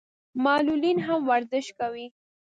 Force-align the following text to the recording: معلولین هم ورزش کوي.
معلولین 0.43 0.97
هم 1.07 1.19
ورزش 1.29 1.65
کوي. 1.79 2.07